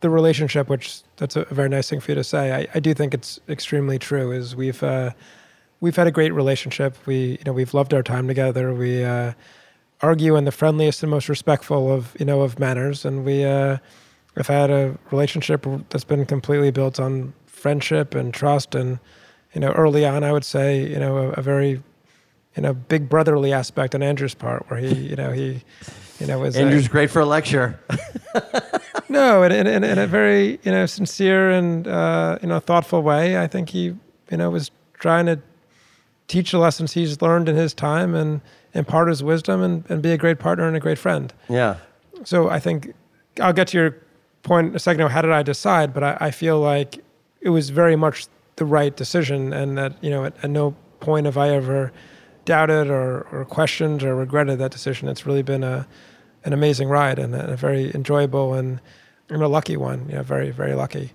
the 0.00 0.10
relationship, 0.10 0.68
which 0.68 1.00
that's 1.16 1.36
a, 1.36 1.44
very 1.46 1.68
nice 1.68 1.88
thing 1.88 2.00
for 2.00 2.10
you 2.12 2.14
to 2.16 2.24
say. 2.24 2.52
I, 2.54 2.68
I 2.74 2.80
do 2.80 2.94
think 2.94 3.14
it's 3.14 3.40
extremely 3.48 3.98
true. 3.98 4.30
Is 4.30 4.54
we've 4.54 4.82
uh, 4.82 5.10
we've 5.80 5.96
had 5.96 6.06
a 6.06 6.12
great 6.12 6.34
relationship. 6.34 6.96
We 7.06 7.30
you 7.38 7.44
know 7.46 7.52
we've 7.52 7.74
loved 7.74 7.94
our 7.94 8.02
time 8.02 8.28
together. 8.28 8.74
We 8.74 9.02
uh, 9.02 9.32
argue 10.02 10.36
in 10.36 10.44
the 10.44 10.52
friendliest 10.52 11.02
and 11.02 11.10
most 11.10 11.28
respectful 11.28 11.92
of 11.92 12.14
you 12.20 12.26
know 12.26 12.42
of 12.42 12.58
manners, 12.58 13.04
and 13.04 13.24
we 13.24 13.44
uh, 13.44 13.78
have 14.36 14.46
had 14.46 14.70
a 14.70 14.96
relationship 15.10 15.66
that's 15.88 16.04
been 16.04 16.26
completely 16.26 16.70
built 16.70 17.00
on 17.00 17.32
friendship 17.46 18.14
and 18.14 18.32
trust. 18.32 18.74
And 18.74 18.98
you 19.56 19.60
know 19.60 19.72
early 19.72 20.04
on, 20.04 20.22
I 20.22 20.32
would 20.32 20.44
say 20.44 20.86
you 20.86 20.98
know 20.98 21.16
a, 21.16 21.28
a 21.30 21.42
very 21.42 21.82
you 22.56 22.62
know, 22.62 22.72
big 22.72 23.08
brotherly 23.08 23.52
aspect 23.52 23.94
on 23.94 24.02
Andrew's 24.02 24.34
part, 24.34 24.68
where 24.68 24.80
he, 24.80 24.94
you 24.94 25.16
know, 25.16 25.30
he, 25.30 25.62
you 26.18 26.26
know, 26.26 26.38
was 26.38 26.56
Andrew's 26.56 26.88
great 26.88 27.10
for 27.10 27.20
a 27.20 27.26
lecture. 27.26 27.78
no, 29.10 29.42
in, 29.42 29.52
in, 29.52 29.66
in, 29.66 29.84
in 29.84 29.98
a 29.98 30.06
very, 30.06 30.58
you 30.62 30.72
know, 30.72 30.86
sincere 30.86 31.50
and 31.50 31.86
uh, 31.86 32.38
you 32.40 32.48
know, 32.48 32.58
thoughtful 32.58 33.02
way. 33.02 33.38
I 33.38 33.46
think 33.46 33.68
he, 33.68 33.94
you 34.30 34.36
know, 34.38 34.48
was 34.48 34.70
trying 34.94 35.26
to 35.26 35.38
teach 36.28 36.52
the 36.52 36.58
lessons 36.58 36.92
he's 36.92 37.20
learned 37.20 37.48
in 37.48 37.56
his 37.56 37.74
time 37.74 38.14
and 38.14 38.40
impart 38.72 39.08
his 39.08 39.22
wisdom 39.22 39.62
and, 39.62 39.84
and 39.90 40.02
be 40.02 40.12
a 40.12 40.18
great 40.18 40.38
partner 40.38 40.66
and 40.66 40.76
a 40.76 40.80
great 40.80 40.98
friend. 40.98 41.32
yeah. 41.48 41.76
So 42.24 42.48
I 42.48 42.58
think 42.58 42.94
I'll 43.42 43.52
get 43.52 43.68
to 43.68 43.78
your 43.78 43.96
point 44.42 44.70
in 44.70 44.76
a 44.76 44.78
second. 44.78 45.06
How 45.10 45.20
did 45.20 45.30
I 45.30 45.42
decide? 45.42 45.92
But 45.92 46.02
I, 46.02 46.16
I 46.18 46.30
feel 46.30 46.58
like 46.58 47.04
it 47.42 47.50
was 47.50 47.68
very 47.68 47.94
much 47.94 48.26
the 48.56 48.64
right 48.64 48.96
decision, 48.96 49.52
and 49.52 49.78
that 49.78 50.02
you 50.02 50.10
know, 50.10 50.24
at, 50.24 50.34
at 50.42 50.50
no 50.50 50.74
point 51.00 51.26
have 51.26 51.36
I 51.38 51.50
ever 51.50 51.92
doubted 52.44 52.88
or, 52.88 53.26
or 53.32 53.44
questioned 53.44 54.02
or 54.02 54.16
regretted 54.16 54.58
that 54.58 54.70
decision. 54.70 55.08
It's 55.08 55.26
really 55.26 55.42
been 55.42 55.62
a 55.62 55.86
an 56.44 56.52
amazing 56.52 56.88
ride 56.88 57.18
and 57.18 57.34
a, 57.34 57.52
a 57.52 57.56
very 57.56 57.92
enjoyable 57.94 58.54
and, 58.54 58.80
and 59.28 59.42
a 59.42 59.48
lucky 59.48 59.76
one. 59.76 60.08
You 60.08 60.16
know, 60.16 60.22
very 60.22 60.50
very 60.50 60.74
lucky. 60.74 61.12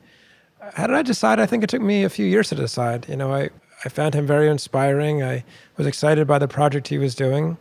How 0.74 0.88
did 0.88 0.96
I 0.96 1.02
decide? 1.02 1.40
I 1.40 1.46
think 1.46 1.64
it 1.64 1.70
took 1.70 1.82
me 1.82 2.04
a 2.04 2.10
few 2.10 2.26
years 2.26 2.50
to 2.50 2.56
decide. 2.56 3.10
You 3.10 3.16
know, 3.16 3.34
I 3.34 3.50
I 3.84 3.90
found 3.90 4.14
him 4.14 4.28
very 4.28 4.48
inspiring. 4.48 5.24
I 5.24 5.44
was 5.78 5.88
excited 5.88 6.28
by 6.28 6.38
the 6.38 6.48
project 6.48 6.88
he 6.88 7.00
was 7.00 7.16
doing. 7.16 7.58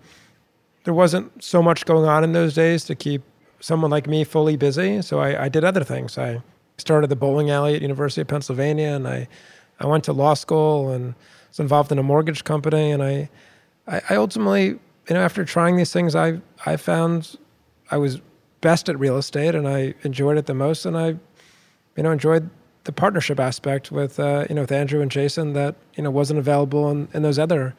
There 0.84 0.94
wasn't 0.94 1.42
so 1.42 1.62
much 1.62 1.86
going 1.86 2.06
on 2.06 2.24
in 2.24 2.32
those 2.32 2.54
days 2.54 2.84
to 2.84 2.94
keep 2.94 3.22
someone 3.60 3.90
like 3.90 4.06
me 4.06 4.24
fully 4.24 4.56
busy, 4.56 5.02
so 5.02 5.20
I, 5.20 5.44
I 5.44 5.48
did 5.48 5.64
other 5.64 5.84
things. 5.84 6.16
I 6.16 6.42
started 6.78 7.08
the 7.08 7.16
bowling 7.16 7.50
alley 7.50 7.76
at 7.76 7.82
University 7.82 8.22
of 8.22 8.28
Pennsylvania, 8.28 8.88
and 8.88 9.06
I 9.06 9.28
I 9.80 9.86
went 9.86 10.04
to 10.04 10.12
law 10.12 10.34
school 10.34 10.90
and 10.90 11.14
was 11.48 11.58
involved 11.58 11.90
in 11.90 11.98
a 11.98 12.02
mortgage 12.02 12.44
company, 12.44 12.90
and 12.90 13.02
I 13.02 13.30
I, 13.86 14.00
I 14.10 14.16
ultimately, 14.16 14.66
you 14.66 14.78
know, 15.10 15.20
after 15.20 15.44
trying 15.44 15.76
these 15.76 15.92
things, 15.92 16.14
I 16.14 16.40
I 16.66 16.76
found 16.76 17.36
I 17.90 17.96
was 17.96 18.20
best 18.60 18.88
at 18.88 18.98
real 18.98 19.16
estate, 19.16 19.54
and 19.54 19.66
I 19.66 19.94
enjoyed 20.02 20.36
it 20.36 20.46
the 20.46 20.54
most, 20.54 20.84
and 20.84 20.96
I, 20.96 21.16
you 21.96 22.02
know, 22.02 22.10
enjoyed 22.10 22.50
the 22.84 22.92
partnership 22.92 23.40
aspect 23.40 23.90
with 23.90 24.20
uh, 24.20 24.46
you 24.48 24.54
know 24.54 24.62
with 24.62 24.72
Andrew 24.72 25.00
and 25.00 25.10
Jason 25.10 25.54
that 25.54 25.74
you 25.94 26.02
know 26.02 26.10
wasn't 26.10 26.38
available 26.38 26.90
in, 26.90 27.08
in 27.14 27.22
those 27.22 27.38
other 27.38 27.74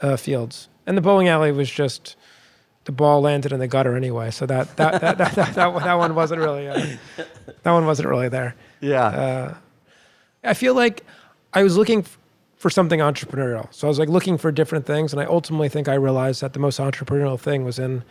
uh, 0.00 0.16
fields. 0.16 0.68
And 0.86 0.96
the 0.96 1.02
bowling 1.02 1.28
alley 1.28 1.52
was 1.52 1.70
just 1.70 2.16
the 2.84 2.92
ball 2.92 3.22
landed 3.22 3.52
in 3.52 3.60
the 3.60 3.68
gutter 3.68 3.96
anyway. 3.96 4.30
So 4.30 4.46
that 4.46 4.76
that 4.76 5.00
that 5.00 5.18
that, 5.18 5.34
that, 5.34 5.54
that, 5.54 5.74
that 5.74 5.94
one 5.94 6.14
wasn't 6.14 6.40
really 6.40 6.68
uh, 6.68 6.74
that 7.62 7.72
one 7.72 7.86
wasn't 7.86 8.08
really 8.08 8.28
there. 8.28 8.54
Yeah. 8.80 9.06
Uh, 9.06 9.54
I 10.42 10.54
feel 10.54 10.74
like 10.74 11.04
I 11.54 11.62
was 11.62 11.76
looking 11.76 12.00
f- 12.00 12.18
for 12.56 12.68
something 12.68 13.00
entrepreneurial. 13.00 13.72
So 13.72 13.86
I 13.86 13.88
was 13.88 13.98
like 13.98 14.08
looking 14.08 14.36
for 14.36 14.50
different 14.52 14.86
things, 14.86 15.12
and 15.12 15.20
I 15.20 15.24
ultimately 15.24 15.68
think 15.68 15.88
I 15.88 15.94
realized 15.94 16.40
that 16.42 16.52
the 16.52 16.58
most 16.58 16.78
entrepreneurial 16.80 17.38
thing 17.38 17.64
was 17.64 17.78
in, 17.78 18.02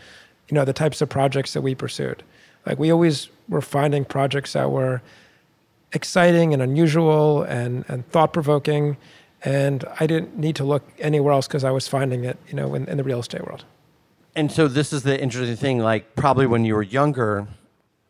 you 0.49 0.55
know, 0.55 0.65
the 0.65 0.73
types 0.73 1.01
of 1.01 1.09
projects 1.09 1.53
that 1.53 1.61
we 1.61 1.75
pursued. 1.75 2.23
Like 2.65 2.79
we 2.79 2.91
always 2.91 3.29
were 3.49 3.61
finding 3.61 4.05
projects 4.05 4.53
that 4.53 4.71
were 4.71 5.01
exciting 5.91 6.53
and 6.53 6.61
unusual 6.61 7.43
and 7.43 7.83
and 7.89 8.07
thought 8.09 8.31
provoking, 8.31 8.95
and 9.43 9.83
I 9.99 10.07
didn't 10.07 10.37
need 10.37 10.55
to 10.55 10.63
look 10.63 10.83
anywhere 10.99 11.33
else 11.33 11.47
because 11.47 11.65
I 11.65 11.71
was 11.71 11.87
finding 11.87 12.23
it, 12.23 12.37
you 12.47 12.53
know, 12.53 12.73
in, 12.73 12.87
in 12.87 12.97
the 12.97 13.03
real 13.03 13.19
estate 13.19 13.45
world. 13.45 13.65
And 14.35 14.51
so 14.51 14.67
this 14.67 14.93
is 14.93 15.03
the 15.03 15.21
interesting 15.21 15.57
thing. 15.57 15.79
Like 15.79 16.15
probably 16.15 16.47
when 16.47 16.63
you 16.63 16.75
were 16.75 16.83
younger, 16.83 17.47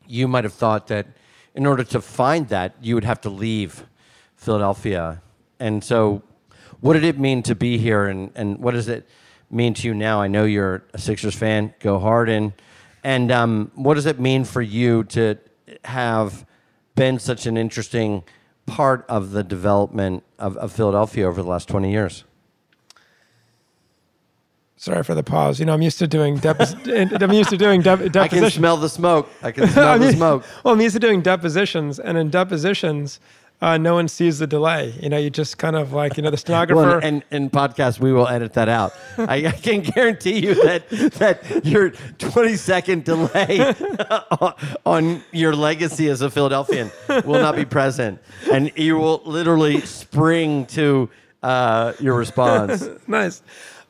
you 0.08 0.28
might 0.28 0.44
have 0.44 0.54
thought 0.54 0.88
that 0.88 1.08
in 1.56 1.66
order 1.66 1.84
to 1.84 2.02
find 2.02 2.50
that, 2.50 2.76
you 2.82 2.96
would 2.96 3.04
have 3.04 3.22
to 3.22 3.30
leave 3.30 3.86
Philadelphia. 4.36 5.22
And 5.64 5.82
so, 5.82 6.22
what 6.82 6.92
did 6.92 7.06
it 7.06 7.18
mean 7.18 7.42
to 7.44 7.56
be 7.56 7.78
here, 7.78 8.04
and, 8.04 8.32
and 8.36 8.58
what 8.58 8.72
does 8.72 8.90
it 8.90 9.08
mean 9.50 9.74
to 9.76 9.88
you 9.88 9.94
now? 9.94 10.22
I 10.22 10.28
know 10.28 10.44
you're 10.44 10.84
a 10.94 10.98
Sixers 10.98 11.36
fan. 11.36 11.74
Go 11.80 12.00
Harden. 12.00 12.52
And 13.02 13.32
um, 13.32 13.72
what 13.74 13.94
does 13.94 14.06
it 14.06 14.20
mean 14.20 14.44
for 14.44 14.62
you 14.62 15.06
to 15.06 15.38
have 15.86 16.46
been 16.96 17.18
such 17.18 17.46
an 17.46 17.56
interesting 17.56 18.24
part 18.66 19.06
of 19.08 19.32
the 19.32 19.42
development 19.42 20.26
of, 20.38 20.58
of 20.58 20.74
Philadelphia 20.74 21.30
over 21.30 21.42
the 21.42 21.48
last 21.48 21.70
20 21.70 21.90
years? 21.90 22.26
Sorry 24.76 25.02
for 25.02 25.16
the 25.16 25.24
pause. 25.24 25.62
You 25.62 25.66
know, 25.66 25.74
I'm 25.74 25.82
used 25.82 26.00
to 26.00 26.08
doing 26.08 26.40
depos- 26.40 27.22
I'm 27.24 27.32
used 27.32 27.52
to 27.52 27.58
doing 27.58 27.82
de- 27.82 28.10
depositions. 28.10 28.18
I 28.18 28.28
can 28.28 28.52
smell 28.52 28.76
the 28.76 28.90
smoke. 28.90 29.30
I 29.42 29.54
can 29.54 29.70
smell 29.70 29.98
the 29.98 30.12
smoke. 30.20 30.44
Well, 30.62 30.74
I'm 30.74 30.82
used 30.82 30.96
to 30.96 31.00
doing 31.00 31.22
depositions, 31.22 32.00
and 32.00 32.18
in 32.18 32.30
depositions, 32.30 33.22
uh, 33.64 33.78
no 33.78 33.94
one 33.94 34.10
sees 34.10 34.40
the 34.40 34.46
delay. 34.46 34.94
You 35.02 35.08
know, 35.08 35.18
you 35.18 35.30
just 35.30 35.58
kind 35.58 35.78
of 35.78 35.94
like, 35.94 36.18
you 36.18 36.24
know, 36.24 36.30
the 36.30 36.38
stenographer. 36.46 36.82
Well, 36.82 37.00
and 37.02 37.24
in 37.32 37.50
podcast, 37.50 37.98
we 37.98 38.12
will 38.12 38.28
edit 38.28 38.54
that 38.54 38.68
out. 38.68 38.94
I, 39.18 39.48
I, 39.48 39.52
can 39.52 39.82
guarantee 39.82 40.46
you 40.46 40.56
that 40.56 40.90
that 40.90 41.66
your 41.66 41.92
20 42.18 42.58
second 42.58 43.06
delay 43.06 43.74
on 44.86 45.24
your 45.32 45.56
legacy 45.56 46.10
as 46.10 46.22
a 46.22 46.30
Philadelphian 46.30 46.92
will 47.24 47.40
not 47.40 47.56
be 47.56 47.64
present, 47.64 48.20
and 48.52 48.70
you 48.76 48.98
will 48.98 49.22
literally 49.24 49.80
spring 49.82 50.66
to 50.66 51.10
uh, 51.42 51.94
your 52.02 52.16
response. 52.16 52.86
nice. 53.08 53.44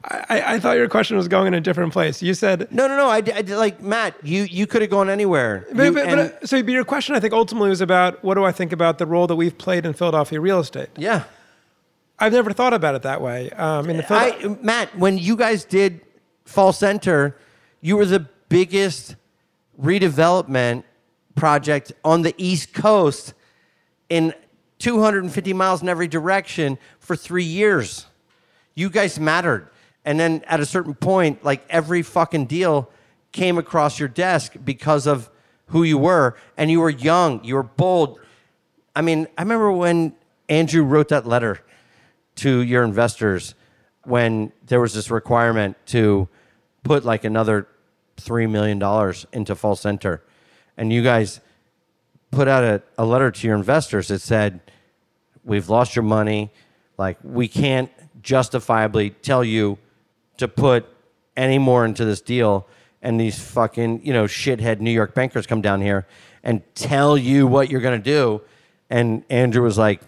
I, 0.05 0.55
I 0.55 0.59
thought 0.59 0.75
your 0.75 0.89
question 0.89 1.15
was 1.15 1.29
going 1.29 1.47
in 1.47 1.53
a 1.53 1.61
different 1.61 1.93
place. 1.93 2.21
You 2.21 2.33
said 2.33 2.67
no, 2.71 2.87
no, 2.87 2.97
no. 2.97 3.07
I, 3.07 3.21
I 3.33 3.41
like 3.41 3.81
Matt. 3.81 4.15
You 4.21 4.43
you 4.43 4.67
could 4.67 4.81
have 4.81 4.91
gone 4.91 5.09
anywhere. 5.09 5.65
But, 5.71 5.83
you, 5.83 5.91
but, 5.93 6.05
but, 6.05 6.19
uh, 6.19 6.45
so 6.45 6.57
your 6.57 6.83
question, 6.83 7.15
I 7.15 7.21
think, 7.21 7.33
ultimately 7.33 7.69
was 7.69 7.79
about 7.79 8.21
what 8.23 8.33
do 8.33 8.43
I 8.43 8.51
think 8.51 8.73
about 8.73 8.97
the 8.97 9.05
role 9.05 9.27
that 9.27 9.35
we've 9.35 9.57
played 9.57 9.85
in 9.85 9.93
Philadelphia 9.93 10.41
real 10.41 10.59
estate? 10.59 10.89
Yeah, 10.97 11.23
I've 12.19 12.33
never 12.33 12.51
thought 12.51 12.73
about 12.73 12.95
it 12.95 13.03
that 13.03 13.21
way. 13.21 13.49
Um, 13.51 13.89
in 13.89 13.97
the 13.97 14.05
I, 14.09 14.57
Matt, 14.61 14.97
when 14.97 15.17
you 15.17 15.37
guys 15.37 15.63
did 15.63 16.01
Fall 16.43 16.73
Center, 16.73 17.37
you 17.79 17.95
were 17.95 18.05
the 18.05 18.27
biggest 18.49 19.15
redevelopment 19.81 20.83
project 21.35 21.93
on 22.03 22.23
the 22.23 22.35
East 22.37 22.73
Coast 22.73 23.33
in 24.09 24.33
250 24.79 25.53
miles 25.53 25.81
in 25.81 25.87
every 25.87 26.07
direction 26.07 26.77
for 26.99 27.15
three 27.15 27.45
years. 27.45 28.05
You 28.75 28.89
guys 28.89 29.17
mattered. 29.17 29.69
And 30.05 30.19
then 30.19 30.43
at 30.47 30.59
a 30.59 30.65
certain 30.65 30.93
point, 30.93 31.43
like 31.43 31.65
every 31.69 32.01
fucking 32.01 32.45
deal 32.45 32.89
came 33.31 33.57
across 33.57 33.99
your 33.99 34.09
desk 34.09 34.53
because 34.63 35.07
of 35.07 35.29
who 35.67 35.83
you 35.83 35.97
were. 35.97 36.35
And 36.57 36.69
you 36.69 36.81
were 36.81 36.89
young, 36.89 37.43
you 37.43 37.55
were 37.55 37.63
bold. 37.63 38.19
I 38.95 39.01
mean, 39.01 39.27
I 39.37 39.41
remember 39.41 39.71
when 39.71 40.13
Andrew 40.49 40.83
wrote 40.83 41.09
that 41.09 41.25
letter 41.25 41.61
to 42.35 42.61
your 42.61 42.83
investors 42.83 43.55
when 44.03 44.51
there 44.65 44.81
was 44.81 44.93
this 44.93 45.09
requirement 45.09 45.77
to 45.87 46.27
put 46.83 47.05
like 47.05 47.23
another 47.23 47.67
$3 48.17 48.49
million 48.49 48.81
into 49.31 49.55
Fall 49.55 49.75
Center. 49.75 50.21
And 50.77 50.91
you 50.91 51.03
guys 51.03 51.39
put 52.31 52.47
out 52.47 52.63
a, 52.63 52.81
a 52.97 53.05
letter 53.05 53.31
to 53.31 53.47
your 53.47 53.55
investors 53.55 54.09
that 54.09 54.19
said, 54.19 54.59
We've 55.45 55.67
lost 55.67 55.93
your 55.93 56.03
money. 56.03 56.51
Like, 56.97 57.17
we 57.21 57.49
can't 57.49 57.91
justifiably 58.21 59.09
tell 59.09 59.43
you 59.43 59.77
to 60.37 60.47
put 60.47 60.85
any 61.35 61.57
more 61.57 61.85
into 61.85 62.05
this 62.05 62.21
deal 62.21 62.67
and 63.01 63.19
these 63.19 63.39
fucking, 63.39 64.05
you 64.05 64.13
know, 64.13 64.25
shithead 64.25 64.79
New 64.79 64.91
York 64.91 65.13
bankers 65.13 65.45
come 65.45 65.61
down 65.61 65.81
here 65.81 66.07
and 66.43 66.61
tell 66.75 67.17
you 67.17 67.45
what 67.45 67.69
you're 67.69 67.81
going 67.81 68.01
to 68.01 68.03
do. 68.03 68.41
And 68.89 69.23
Andrew 69.29 69.63
was 69.63 69.77
like, 69.77 70.01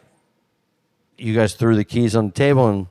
you 1.17 1.33
guys 1.33 1.53
threw 1.53 1.75
the 1.75 1.83
keys 1.83 2.15
on 2.15 2.27
the 2.27 2.33
table 2.33 2.67
and 2.67 2.87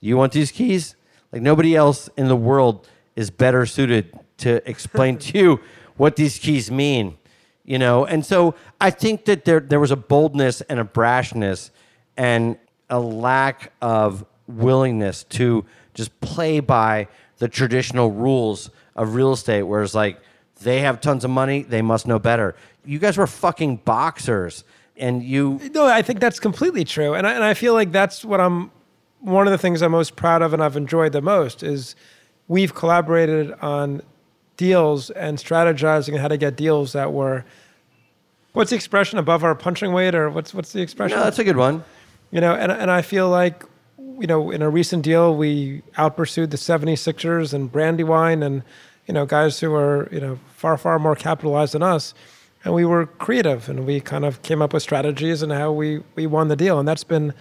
you 0.00 0.16
want 0.16 0.32
these 0.32 0.50
keys? 0.50 0.96
Like 1.32 1.42
nobody 1.42 1.74
else 1.74 2.08
in 2.16 2.28
the 2.28 2.36
world 2.36 2.88
is 3.16 3.30
better 3.30 3.66
suited 3.66 4.18
to 4.38 4.68
explain 4.68 5.18
to 5.18 5.38
you 5.38 5.60
what 5.96 6.16
these 6.16 6.38
keys 6.38 6.70
mean, 6.70 7.16
you 7.64 7.78
know? 7.78 8.04
And 8.04 8.24
so 8.24 8.54
I 8.80 8.90
think 8.90 9.24
that 9.26 9.44
there, 9.44 9.60
there 9.60 9.80
was 9.80 9.90
a 9.90 9.96
boldness 9.96 10.60
and 10.62 10.78
a 10.78 10.84
brashness 10.84 11.70
and 12.16 12.58
a 12.88 13.00
lack 13.00 13.72
of 13.82 14.24
willingness 14.46 15.24
to 15.24 15.64
just 15.96 16.20
play 16.20 16.60
by 16.60 17.08
the 17.38 17.48
traditional 17.48 18.12
rules 18.12 18.70
of 18.94 19.14
real 19.14 19.32
estate, 19.32 19.62
whereas 19.64 19.94
like 19.94 20.20
they 20.62 20.80
have 20.80 21.00
tons 21.00 21.24
of 21.24 21.30
money, 21.30 21.62
they 21.62 21.82
must 21.82 22.06
know 22.06 22.18
better. 22.18 22.54
You 22.84 22.98
guys 22.98 23.16
were 23.16 23.26
fucking 23.26 23.78
boxers, 23.78 24.62
and 24.96 25.22
you. 25.22 25.60
No, 25.74 25.86
I 25.86 26.02
think 26.02 26.20
that's 26.20 26.38
completely 26.38 26.84
true, 26.84 27.14
and 27.14 27.26
I, 27.26 27.32
and 27.32 27.42
I 27.42 27.54
feel 27.54 27.74
like 27.74 27.90
that's 27.90 28.24
what 28.24 28.40
I'm. 28.40 28.70
One 29.20 29.46
of 29.46 29.50
the 29.50 29.58
things 29.58 29.82
I'm 29.82 29.92
most 29.92 30.14
proud 30.14 30.42
of 30.42 30.52
and 30.52 30.62
I've 30.62 30.76
enjoyed 30.76 31.12
the 31.12 31.22
most 31.22 31.62
is 31.62 31.96
we've 32.46 32.74
collaborated 32.74 33.52
on 33.60 34.02
deals 34.56 35.10
and 35.10 35.38
strategizing 35.38 36.18
how 36.18 36.28
to 36.28 36.36
get 36.36 36.56
deals 36.56 36.92
that 36.92 37.12
were. 37.12 37.44
What's 38.52 38.70
the 38.70 38.76
expression 38.76 39.18
above 39.18 39.42
our 39.42 39.54
punching 39.54 39.92
weight, 39.92 40.14
or 40.14 40.30
what's 40.30 40.54
what's 40.54 40.72
the 40.72 40.80
expression? 40.80 41.18
No, 41.18 41.24
that's 41.24 41.38
a 41.38 41.44
good 41.44 41.56
one. 41.56 41.84
You 42.30 42.40
know, 42.40 42.54
and 42.54 42.70
and 42.70 42.90
I 42.90 43.02
feel 43.02 43.28
like 43.28 43.64
you 44.18 44.26
know, 44.26 44.50
in 44.50 44.62
a 44.62 44.70
recent 44.70 45.02
deal, 45.02 45.34
we 45.34 45.82
outpursued 45.96 46.50
the 46.50 46.56
76ers 46.56 47.52
and 47.52 47.70
Brandywine 47.70 48.42
and, 48.42 48.62
you 49.06 49.14
know, 49.14 49.26
guys 49.26 49.60
who 49.60 49.74
are, 49.74 50.08
you 50.10 50.20
know, 50.20 50.38
far, 50.54 50.76
far 50.76 50.98
more 50.98 51.14
capitalized 51.14 51.74
than 51.74 51.82
us. 51.82 52.14
And 52.64 52.74
we 52.74 52.84
were 52.84 53.06
creative 53.06 53.68
and 53.68 53.86
we 53.86 54.00
kind 54.00 54.24
of 54.24 54.42
came 54.42 54.60
up 54.60 54.72
with 54.72 54.82
strategies 54.82 55.42
and 55.42 55.52
how 55.52 55.72
we, 55.72 56.02
we 56.14 56.26
won 56.26 56.48
the 56.48 56.56
deal. 56.56 56.78
And 56.78 56.88
that's 56.88 57.04
been 57.04 57.32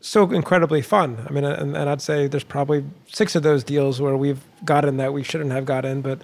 so 0.00 0.30
incredibly 0.30 0.82
fun. 0.82 1.26
I 1.28 1.32
mean, 1.32 1.44
and, 1.44 1.76
and 1.76 1.88
I'd 1.88 2.02
say 2.02 2.26
there's 2.26 2.44
probably 2.44 2.84
six 3.06 3.34
of 3.34 3.42
those 3.42 3.64
deals 3.64 4.00
where 4.00 4.16
we've 4.16 4.42
gotten 4.64 4.96
that 4.98 5.12
we 5.12 5.22
shouldn't 5.22 5.52
have 5.52 5.64
gotten, 5.64 6.02
but 6.02 6.20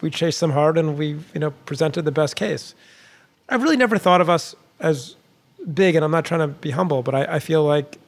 we 0.00 0.10
chased 0.10 0.40
them 0.40 0.50
hard 0.50 0.76
and 0.76 0.98
we, 0.98 1.18
you 1.32 1.40
know, 1.40 1.52
presented 1.66 2.02
the 2.02 2.12
best 2.12 2.36
case. 2.36 2.74
I've 3.48 3.62
really 3.62 3.76
never 3.76 3.96
thought 3.98 4.20
of 4.20 4.28
us 4.28 4.54
as 4.80 5.16
big, 5.72 5.94
and 5.94 6.04
I'm 6.04 6.10
not 6.10 6.24
trying 6.24 6.40
to 6.40 6.48
be 6.48 6.72
humble, 6.72 7.02
but 7.02 7.14
I, 7.14 7.36
I 7.36 7.38
feel 7.38 7.64
like 7.64 7.98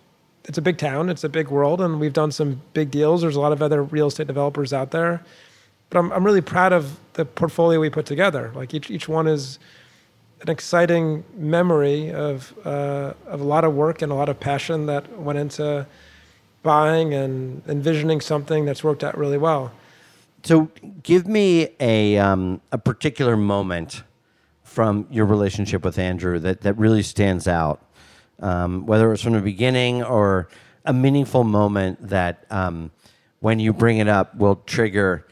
it's 0.46 0.58
a 0.58 0.62
big 0.62 0.78
town, 0.78 1.08
it's 1.08 1.24
a 1.24 1.28
big 1.28 1.48
world, 1.48 1.80
and 1.80 1.98
we've 1.98 2.12
done 2.12 2.30
some 2.30 2.60
big 2.72 2.90
deals. 2.90 3.22
There's 3.22 3.36
a 3.36 3.40
lot 3.40 3.52
of 3.52 3.62
other 3.62 3.82
real 3.82 4.08
estate 4.08 4.26
developers 4.26 4.72
out 4.72 4.90
there, 4.90 5.24
but 5.90 5.98
I'm 5.98 6.12
I'm 6.12 6.24
really 6.24 6.42
proud 6.42 6.72
of 6.72 6.98
the 7.14 7.24
portfolio 7.24 7.80
we 7.80 7.90
put 7.90 8.06
together. 8.06 8.52
Like 8.54 8.74
each 8.74 8.90
each 8.90 9.08
one 9.08 9.26
is 9.26 9.58
an 10.42 10.50
exciting 10.50 11.24
memory 11.34 12.12
of 12.12 12.52
uh, 12.64 13.14
of 13.26 13.40
a 13.40 13.44
lot 13.44 13.64
of 13.64 13.74
work 13.74 14.02
and 14.02 14.12
a 14.12 14.14
lot 14.14 14.28
of 14.28 14.38
passion 14.38 14.86
that 14.86 15.18
went 15.18 15.38
into 15.38 15.86
buying 16.62 17.14
and 17.14 17.62
envisioning 17.68 18.20
something 18.20 18.64
that's 18.64 18.84
worked 18.84 19.04
out 19.04 19.16
really 19.16 19.38
well. 19.38 19.72
So, 20.42 20.68
give 21.02 21.26
me 21.26 21.68
a 21.80 22.18
um, 22.18 22.60
a 22.70 22.76
particular 22.76 23.36
moment 23.36 24.02
from 24.62 25.06
your 25.10 25.24
relationship 25.24 25.84
with 25.84 25.98
Andrew 25.98 26.38
that 26.40 26.60
that 26.60 26.76
really 26.76 27.02
stands 27.02 27.48
out 27.48 27.80
um, 28.40 28.86
whether 28.86 29.06
it 29.06 29.10
was 29.10 29.22
from 29.22 29.34
the 29.34 29.40
beginning 29.40 30.02
or 30.02 30.48
a 30.84 30.92
meaningful 30.92 31.44
moment 31.44 32.08
that 32.08 32.44
um, 32.50 32.90
when 33.40 33.58
you 33.58 33.72
bring 33.72 33.98
it 33.98 34.08
up 34.08 34.34
will 34.36 34.56
trigger 34.56 35.26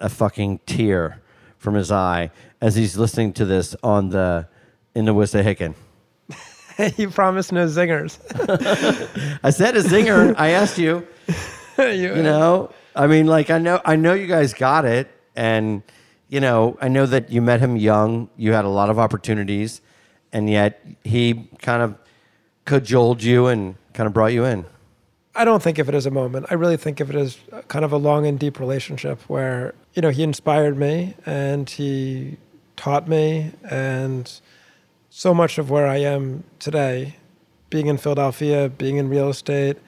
a 0.00 0.08
fucking 0.08 0.60
tear 0.66 1.20
from 1.58 1.74
his 1.74 1.92
eye 1.92 2.30
as 2.60 2.74
he's 2.74 2.96
listening 2.96 3.32
to 3.32 3.44
this 3.44 3.76
on 3.82 4.08
the 4.10 4.48
in 4.94 5.04
the 5.04 5.14
Wissahickon. 5.14 5.74
you 6.96 7.10
promised 7.10 7.52
no 7.52 7.66
zingers. 7.66 8.18
I 9.44 9.50
said 9.50 9.76
a 9.76 9.82
zinger. 9.82 10.34
I 10.36 10.50
asked 10.50 10.78
you. 10.78 11.06
you, 11.78 11.84
you 12.16 12.22
know, 12.22 12.72
I 12.94 13.06
mean, 13.06 13.26
like 13.26 13.50
I 13.50 13.58
know, 13.58 13.80
I 13.84 13.96
know 13.96 14.14
you 14.14 14.26
guys 14.26 14.52
got 14.52 14.84
it, 14.84 15.08
and 15.36 15.82
you 16.28 16.40
know, 16.40 16.76
I 16.80 16.88
know 16.88 17.06
that 17.06 17.30
you 17.30 17.40
met 17.42 17.60
him 17.60 17.76
young. 17.76 18.28
You 18.36 18.52
had 18.52 18.64
a 18.64 18.68
lot 18.68 18.90
of 18.90 18.98
opportunities, 18.98 19.80
and 20.32 20.50
yet 20.50 20.84
he 21.04 21.48
kind 21.60 21.82
of 21.82 21.96
cajoled 22.64 23.22
you 23.22 23.46
and 23.46 23.76
kind 23.92 24.06
of 24.06 24.12
brought 24.12 24.32
you 24.32 24.44
in? 24.44 24.64
I 25.34 25.44
don't 25.44 25.62
think 25.62 25.78
of 25.78 25.88
it 25.88 25.94
as 25.94 26.04
a 26.04 26.10
moment. 26.10 26.46
I 26.50 26.54
really 26.54 26.76
think 26.76 27.00
of 27.00 27.08
it 27.08 27.16
as 27.16 27.38
kind 27.68 27.84
of 27.84 27.92
a 27.92 27.96
long 27.96 28.26
and 28.26 28.38
deep 28.38 28.60
relationship 28.60 29.20
where, 29.22 29.74
you 29.94 30.02
know, 30.02 30.10
he 30.10 30.22
inspired 30.22 30.76
me 30.76 31.14
and 31.24 31.68
he 31.68 32.36
taught 32.76 33.08
me 33.08 33.52
and 33.68 34.30
so 35.08 35.32
much 35.32 35.58
of 35.58 35.70
where 35.70 35.86
I 35.86 35.98
am 35.98 36.44
today, 36.58 37.16
being 37.70 37.86
in 37.86 37.96
Philadelphia, 37.96 38.68
being 38.68 38.96
in 38.96 39.08
real 39.08 39.30
estate, 39.30 39.78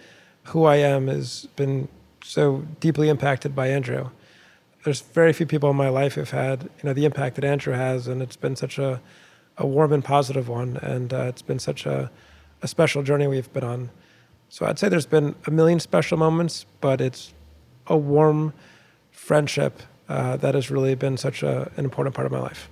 who 0.45 0.65
I 0.65 0.77
am 0.77 1.09
has 1.09 1.47
been 1.57 1.89
so 2.23 2.65
deeply 2.81 3.09
impacted 3.09 3.55
by 3.55 3.69
Andrew. 3.69 4.11
There's 4.85 5.01
very 5.01 5.33
few 5.33 5.47
people 5.47 5.71
in 5.71 5.77
my 5.77 5.89
life 5.89 6.15
who've 6.15 6.31
had, 6.31 6.65
you 6.65 6.85
know, 6.85 6.93
the 6.93 7.05
impact 7.05 7.37
that 7.37 7.45
Andrew 7.45 7.75
has, 7.75 8.07
and 8.07 8.23
it's 8.23 8.37
been 8.37 8.57
such 8.57 8.79
a, 8.79 9.01
a 9.57 9.67
warm 9.67 9.93
and 9.93 10.05
positive 10.05 10.49
one, 10.49 10.79
and 10.79 11.13
uh, 11.13 11.25
it's 11.29 11.43
been 11.43 11.59
such 11.59 11.87
a, 11.87 12.11
a 12.65 12.67
special 12.67 13.03
journey 13.03 13.27
we've 13.27 13.53
been 13.53 13.63
on. 13.63 13.91
So 14.49 14.65
I'd 14.65 14.79
say 14.79 14.89
there's 14.89 15.07
been 15.07 15.35
a 15.47 15.51
million 15.51 15.79
special 15.79 16.17
moments, 16.17 16.65
but 16.81 17.01
it's 17.01 17.35
a 17.87 17.97
warm 17.97 18.55
friendship 19.11 19.83
uh, 20.09 20.39
that 20.39 20.55
has 20.55 20.71
really 20.71 20.95
been 20.95 21.19
such 21.19 21.43
a, 21.43 21.71
an 21.77 21.85
important 21.85 22.17
part 22.17 22.25
of 22.25 22.33
my 22.33 22.41
life. 22.41 22.71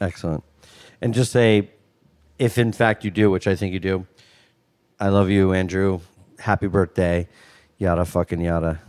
Excellent. 0.00 0.42
And 1.02 1.12
just 1.12 1.30
say, 1.30 1.70
if 2.38 2.56
in 2.56 2.72
fact 2.72 3.04
you 3.04 3.10
do, 3.10 3.30
which 3.30 3.46
I 3.46 3.54
think 3.54 3.74
you 3.74 3.80
do, 3.80 4.06
I 4.98 5.08
love 5.08 5.28
you, 5.28 5.52
Andrew. 5.52 6.00
Happy 6.38 6.66
birthday. 6.66 7.28
Yada 7.76 8.06
fucking 8.06 8.40
yada. 8.40 8.80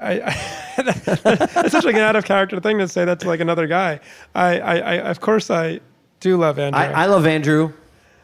I, 0.00 0.20
I 0.20 0.36
it's 0.78 1.72
such 1.72 1.84
like 1.84 1.94
an 1.94 2.00
out 2.00 2.16
of 2.16 2.24
character 2.24 2.58
thing 2.58 2.78
to 2.78 2.88
say 2.88 3.04
that 3.04 3.20
to 3.20 3.28
like 3.28 3.40
another 3.40 3.68
guy. 3.68 4.00
I, 4.34 4.58
I, 4.58 4.76
I 4.78 4.94
of 5.10 5.20
course 5.20 5.48
I 5.48 5.78
do 6.18 6.38
love 6.38 6.58
Andrew. 6.58 6.80
I, 6.80 7.04
I 7.04 7.06
love 7.06 7.26
Andrew. 7.26 7.72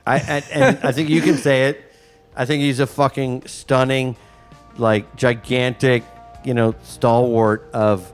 I 0.07 0.19
and, 0.19 0.45
and 0.53 0.79
I 0.83 0.93
think 0.93 1.09
you 1.09 1.21
can 1.21 1.37
say 1.37 1.69
it. 1.69 1.83
I 2.37 2.45
think 2.45 2.63
he's 2.63 2.81
a 2.81 2.87
fucking 2.87 3.47
stunning, 3.47 4.17
like 4.77 5.17
gigantic, 5.17 6.05
you 6.45 6.55
know, 6.55 6.75
stalwart 6.83 7.69
of 7.73 8.13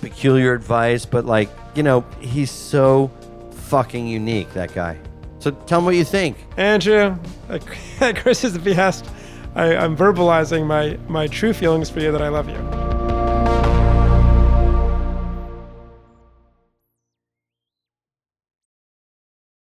peculiar 0.00 0.52
advice, 0.52 1.06
but 1.06 1.24
like, 1.24 1.48
you 1.74 1.82
know, 1.82 2.04
he's 2.20 2.50
so 2.50 3.10
fucking 3.52 4.06
unique, 4.06 4.52
that 4.54 4.74
guy. 4.74 4.98
So 5.38 5.52
tell 5.52 5.80
me 5.80 5.86
what 5.86 5.94
you 5.96 6.04
think. 6.04 6.36
Andrew, 6.56 7.16
at 8.00 8.16
Chris's 8.16 8.58
behest, 8.58 9.06
I, 9.54 9.76
I'm 9.76 9.96
verbalizing 9.96 10.66
my, 10.66 10.98
my 11.08 11.26
true 11.26 11.52
feelings 11.52 11.88
for 11.90 12.00
you 12.00 12.12
that 12.12 12.22
I 12.22 12.28
love 12.28 12.48
you. 12.48 12.87